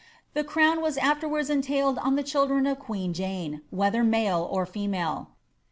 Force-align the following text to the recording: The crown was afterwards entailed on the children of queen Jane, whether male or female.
The 0.33 0.43
crown 0.43 0.81
was 0.81 0.97
afterwards 0.97 1.51
entailed 1.51 1.99
on 1.99 2.15
the 2.15 2.23
children 2.23 2.65
of 2.65 2.79
queen 2.79 3.13
Jane, 3.13 3.61
whether 3.69 4.03
male 4.03 4.49
or 4.51 4.65
female. 4.65 5.29